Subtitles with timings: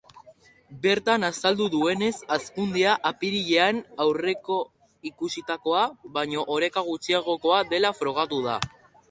[0.85, 5.85] Bertan azaldu duenez, hazkundea apirilean aurreikusitakoa
[6.17, 8.59] baino oreka gutxiagokoa dela frogatu da.